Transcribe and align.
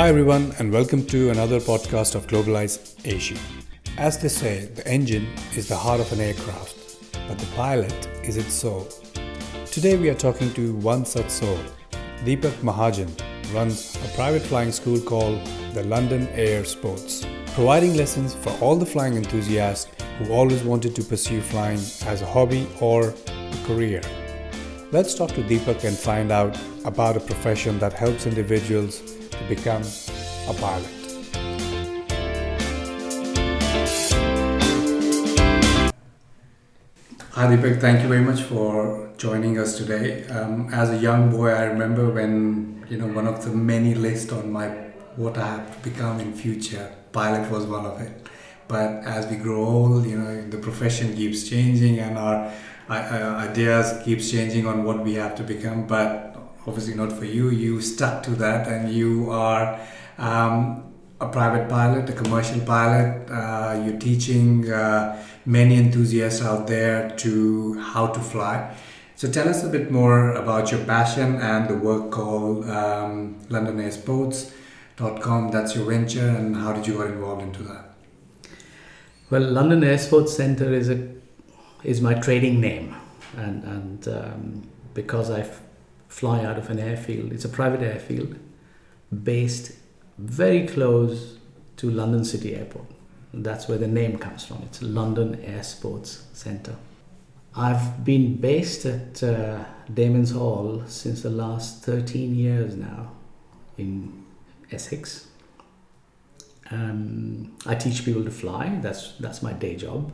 Hi, 0.00 0.08
everyone, 0.08 0.54
and 0.58 0.72
welcome 0.72 1.04
to 1.08 1.28
another 1.28 1.60
podcast 1.60 2.14
of 2.14 2.26
Globalize 2.26 2.96
Asia. 3.04 3.36
As 3.98 4.16
they 4.16 4.28
say, 4.28 4.64
the 4.74 4.88
engine 4.88 5.26
is 5.54 5.68
the 5.68 5.76
heart 5.76 6.00
of 6.00 6.10
an 6.10 6.20
aircraft, 6.20 7.12
but 7.28 7.38
the 7.38 7.44
pilot 7.54 8.08
is 8.24 8.38
its 8.38 8.54
soul. 8.54 8.88
Today, 9.66 9.98
we 9.98 10.08
are 10.08 10.14
talking 10.14 10.54
to 10.54 10.74
one 10.76 11.04
such 11.04 11.28
soul. 11.28 11.58
Deepak 12.24 12.62
Mahajan 12.62 13.10
runs 13.52 13.94
a 13.96 14.08
private 14.16 14.40
flying 14.40 14.72
school 14.72 14.98
called 15.02 15.46
the 15.74 15.82
London 15.82 16.28
Air 16.28 16.64
Sports, 16.64 17.26
providing 17.48 17.94
lessons 17.94 18.34
for 18.34 18.56
all 18.62 18.76
the 18.76 18.86
flying 18.86 19.16
enthusiasts 19.18 19.90
who 20.18 20.32
always 20.32 20.62
wanted 20.62 20.96
to 20.96 21.04
pursue 21.04 21.42
flying 21.42 21.80
as 22.06 22.22
a 22.22 22.26
hobby 22.26 22.66
or 22.80 23.12
a 23.28 23.64
career. 23.66 24.00
Let's 24.92 25.14
talk 25.14 25.32
to 25.32 25.42
Deepak 25.42 25.84
and 25.84 25.94
find 25.94 26.32
out 26.32 26.58
about 26.86 27.18
a 27.18 27.20
profession 27.20 27.78
that 27.80 27.92
helps 27.92 28.24
individuals 28.24 29.19
to 29.40 29.48
become 29.48 29.82
a 30.48 30.54
pilot. 30.54 31.00
Hi 37.32 37.46
Deepak, 37.46 37.80
thank 37.80 38.02
you 38.02 38.08
very 38.08 38.20
much 38.20 38.42
for 38.42 39.10
joining 39.16 39.58
us 39.58 39.78
today. 39.78 40.26
Um, 40.26 40.68
as 40.72 40.90
a 40.90 40.96
young 40.96 41.30
boy, 41.30 41.50
I 41.50 41.64
remember 41.64 42.10
when 42.10 42.84
you 42.90 42.98
know 42.98 43.06
one 43.06 43.26
of 43.26 43.42
the 43.44 43.50
many 43.50 43.94
lists 43.94 44.32
on 44.32 44.52
my 44.52 44.68
what 45.16 45.38
I 45.38 45.46
have 45.46 45.82
to 45.82 45.88
become 45.90 46.20
in 46.20 46.34
future. 46.34 46.92
Pilot 47.12 47.50
was 47.50 47.64
one 47.64 47.86
of 47.86 48.00
it. 48.00 48.26
But 48.68 49.04
as 49.04 49.26
we 49.26 49.36
grow 49.36 49.64
old, 49.64 50.06
you 50.06 50.18
know 50.18 50.48
the 50.50 50.58
profession 50.58 51.14
keeps 51.14 51.48
changing 51.48 51.98
and 51.98 52.18
our 52.18 52.52
uh, 52.88 53.46
ideas 53.48 54.02
keeps 54.04 54.30
changing 54.30 54.66
on 54.66 54.84
what 54.84 55.02
we 55.02 55.14
have 55.14 55.34
to 55.36 55.42
become. 55.42 55.86
But 55.86 56.29
obviously 56.66 56.94
not 56.94 57.12
for 57.12 57.24
you. 57.24 57.50
You 57.50 57.80
stuck 57.80 58.22
to 58.24 58.32
that, 58.32 58.68
and 58.68 58.92
you 58.92 59.30
are. 59.30 59.80
Um, 60.18 60.90
a 61.20 61.28
private 61.28 61.68
pilot, 61.68 62.08
a 62.08 62.12
commercial 62.12 62.60
pilot. 62.60 63.30
Uh, 63.30 63.82
you're 63.84 63.98
teaching 63.98 64.72
uh, 64.72 65.22
many 65.44 65.76
enthusiasts 65.76 66.42
out 66.42 66.66
there 66.66 67.10
to 67.18 67.78
how 67.78 68.06
to 68.06 68.20
fly. 68.20 68.74
So 69.16 69.30
tell 69.30 69.46
us 69.48 69.62
a 69.62 69.68
bit 69.68 69.90
more 69.90 70.32
about 70.32 70.72
your 70.72 70.82
passion 70.86 71.36
and 71.36 71.68
the 71.68 71.76
work 71.76 72.10
called 72.10 72.66
um, 72.70 73.38
LondonAirSports.com. 73.50 75.50
That's 75.50 75.74
your 75.74 75.84
venture, 75.84 76.26
and 76.26 76.56
how 76.56 76.72
did 76.72 76.86
you 76.86 76.96
get 76.96 77.08
involved 77.08 77.42
into 77.42 77.62
that? 77.64 77.84
Well, 79.28 79.42
London 79.42 79.84
Air 79.84 79.98
Sports 79.98 80.34
Centre 80.34 80.72
is 80.72 80.88
a 80.88 81.06
is 81.84 82.00
my 82.00 82.14
trading 82.14 82.60
name, 82.60 82.96
and 83.36 83.62
and 83.64 84.08
um, 84.08 84.62
because 84.94 85.30
I 85.30 85.42
fly 86.10 86.44
out 86.44 86.58
of 86.58 86.68
an 86.68 86.78
airfield, 86.78 87.32
it's 87.32 87.44
a 87.44 87.48
private 87.48 87.80
airfield 87.82 88.36
based 89.24 89.72
very 90.18 90.66
close 90.66 91.38
to 91.76 91.90
London 91.90 92.24
City 92.24 92.54
Airport. 92.54 92.86
That's 93.32 93.68
where 93.68 93.78
the 93.78 93.86
name 93.86 94.18
comes 94.18 94.44
from. 94.44 94.62
It's 94.66 94.82
London 94.82 95.40
Air 95.44 95.62
Sports 95.62 96.26
Centre. 96.32 96.76
I've 97.54 98.04
been 98.04 98.36
based 98.36 98.84
at 98.86 99.22
uh, 99.22 99.64
Damyns 99.92 100.32
Hall 100.32 100.82
since 100.86 101.22
the 101.22 101.30
last 101.30 101.84
13 101.84 102.34
years 102.34 102.76
now 102.76 103.12
in 103.78 104.24
Essex. 104.70 105.28
Um, 106.70 107.56
I 107.66 107.74
teach 107.76 108.04
people 108.04 108.24
to 108.24 108.30
fly. 108.30 108.78
That's 108.80 109.12
that's 109.18 109.42
my 109.42 109.52
day 109.52 109.74
job. 109.76 110.12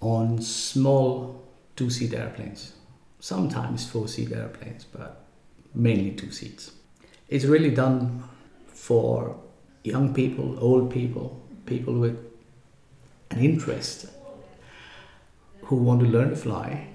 On 0.00 0.40
small 0.40 1.42
two-seat 1.76 2.14
airplanes, 2.14 2.72
sometimes 3.26 3.84
four-seat 3.84 4.30
airplanes, 4.30 4.84
but 4.84 5.24
mainly 5.74 6.12
two 6.12 6.30
seats. 6.30 6.70
It's 7.28 7.44
really 7.44 7.70
done 7.70 8.22
for 8.68 9.36
young 9.82 10.14
people, 10.14 10.56
old 10.60 10.92
people, 10.92 11.42
people 11.66 11.94
with 11.94 12.16
an 13.32 13.40
interest 13.40 14.06
who 15.62 15.74
want 15.74 15.98
to 16.02 16.06
learn 16.06 16.30
to 16.30 16.36
fly 16.36 16.86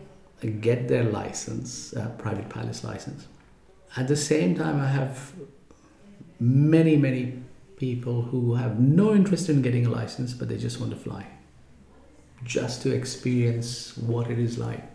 and 0.41 0.61
get 0.61 0.87
their 0.87 1.03
license, 1.03 1.93
uh, 1.97 2.07
private 2.17 2.47
pilot's 2.47 2.85
license. 2.85 3.27
At 3.97 4.07
the 4.07 4.15
same 4.15 4.55
time, 4.55 4.79
I 4.79 4.87
have 4.87 5.33
many, 6.39 6.95
many 6.95 7.43
people 7.75 8.21
who 8.21 8.55
have 8.55 8.79
no 8.79 9.13
interest 9.13 9.49
in 9.49 9.61
getting 9.61 9.85
a 9.85 9.89
license, 9.89 10.33
but 10.33 10.47
they 10.47 10.57
just 10.57 10.79
want 10.79 10.93
to 10.93 10.97
fly, 10.97 11.25
just 12.45 12.81
to 12.83 12.95
experience 12.95 13.97
what 13.97 14.31
it 14.31 14.39
is 14.39 14.57
like 14.57 14.91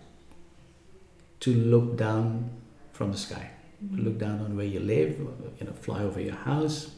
to 1.46 1.54
look 1.54 1.96
down 1.96 2.50
from 2.92 3.12
the 3.12 3.18
sky 3.18 3.50
look 3.92 4.18
down 4.18 4.40
on 4.40 4.56
where 4.56 4.66
you 4.66 4.80
live, 4.80 5.18
you 5.58 5.66
know, 5.66 5.72
fly 5.72 6.02
over 6.02 6.20
your 6.20 6.34
house, 6.34 6.90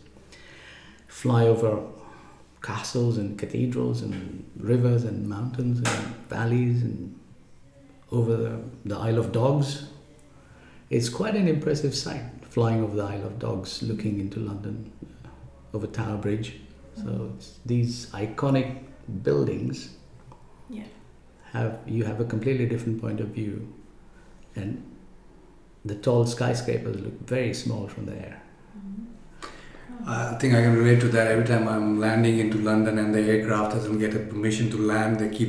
fly 1.07 1.47
over 1.47 1.83
castles 2.63 3.19
and 3.19 3.39
cathedrals 3.39 4.03
and 4.03 4.49
rivers 4.59 5.05
and 5.05 5.29
mountains 5.29 5.79
and 5.79 5.89
valleys 6.29 6.83
and 6.83 7.19
over 8.11 8.37
the, 8.37 8.61
the 8.85 8.97
Isle 8.97 9.19
of 9.19 9.33
Dogs. 9.33 9.89
It's 10.91 11.09
quite 11.09 11.35
an 11.35 11.49
impressive 11.49 11.95
sight, 11.95 12.23
flying 12.43 12.83
over 12.83 12.97
the 12.97 13.03
Isle 13.03 13.27
of 13.27 13.39
Dogs, 13.39 13.83
looking 13.83 14.19
into 14.19 14.41
London 14.41 14.91
uh, 15.25 15.29
over 15.77 15.87
Tower 15.87 16.17
Bridge. 16.17 16.61
So 16.97 17.33
these 17.65 18.07
iconic 18.07 18.79
buildings 19.23 19.91
yeah. 20.69 20.83
have 21.53 21.81
you 21.87 22.05
have 22.05 22.21
a 22.21 22.25
completely 22.25 22.67
different 22.67 23.01
point 23.01 23.21
of 23.21 23.29
view, 23.29 23.73
and 24.55 24.83
the 25.85 25.95
tall 25.95 26.27
skyscrapers 26.27 27.01
look 27.01 27.27
very 27.27 27.55
small 27.55 27.89
from 27.89 28.07
the 28.07 28.15
air. 28.15 28.43
I 30.07 30.35
think 30.41 30.55
I 30.55 30.63
can 30.63 30.77
relate 30.77 31.01
to 31.01 31.09
that. 31.09 31.27
Every 31.27 31.45
time 31.45 31.69
I'm 31.69 32.01
landing 32.01 32.39
into 32.39 32.59
London 32.59 32.99
and 32.99 33.15
the 33.15 33.21
aircraft 33.21 33.75
doesn't 33.75 33.99
get 33.99 34.15
a 34.15 34.19
permission 34.19 34.71
to 34.71 34.79
land, 34.79 35.21
they 35.21 35.29
keep 35.29 35.47